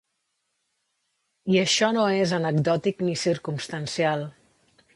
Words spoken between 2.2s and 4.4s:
és ni anecdòtic ni circumstancial.